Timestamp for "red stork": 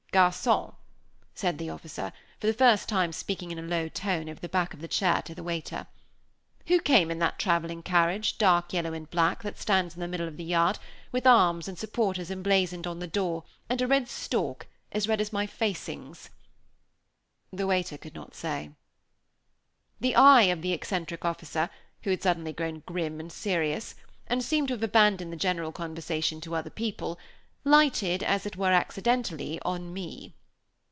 13.87-14.67